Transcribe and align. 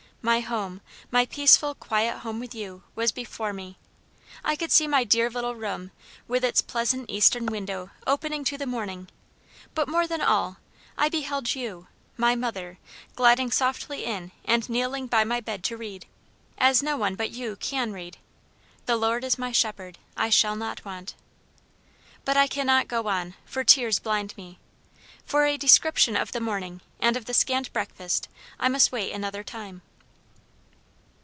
My 0.23 0.41
home, 0.41 0.81
my 1.09 1.25
peaceful, 1.25 1.73
quiet 1.73 2.19
home 2.19 2.39
with 2.39 2.53
you, 2.53 2.83
was 2.93 3.11
before 3.11 3.53
me. 3.53 3.79
I 4.45 4.55
could 4.55 4.71
see 4.71 4.85
my 4.87 5.03
dear 5.03 5.31
little 5.31 5.55
room, 5.55 5.89
with 6.27 6.45
its 6.45 6.61
pleasant 6.61 7.09
eastern 7.09 7.47
window 7.47 7.89
opening 8.05 8.43
to 8.43 8.55
the 8.55 8.67
morning; 8.67 9.09
but 9.73 9.89
more 9.89 10.05
than 10.05 10.21
all, 10.21 10.57
I 10.95 11.09
beheld 11.09 11.55
YOU, 11.55 11.87
my 12.17 12.35
mother, 12.35 12.77
gliding 13.15 13.49
softly 13.49 14.05
in 14.05 14.31
and 14.45 14.69
kneeling 14.69 15.07
by 15.07 15.23
my 15.23 15.39
bed 15.41 15.63
to 15.63 15.75
read, 15.75 16.05
as 16.55 16.83
no 16.83 16.95
one 16.97 17.15
but 17.15 17.31
you 17.31 17.55
CAN 17.55 17.91
read, 17.91 18.19
'The 18.85 18.97
Lord 18.97 19.23
is 19.23 19.39
my 19.39 19.51
shepherd, 19.51 19.97
I 20.15 20.29
shall 20.29 20.55
not 20.55 20.85
want.' 20.85 21.15
But 22.25 22.37
I 22.37 22.45
cannot 22.45 22.87
go 22.87 23.07
on, 23.07 23.33
for 23.43 23.63
tears 23.63 23.97
blind 23.97 24.37
me. 24.37 24.59
For 25.25 25.47
a 25.47 25.57
description 25.57 26.15
of 26.15 26.31
the 26.31 26.39
morning, 26.39 26.81
and 26.99 27.17
of 27.17 27.25
the 27.25 27.33
scant 27.33 27.73
breakfast, 27.73 28.27
I 28.59 28.69
must 28.69 28.91
wait 28.91 29.05
until 29.07 29.15
another 29.17 29.43
time. 29.43 29.81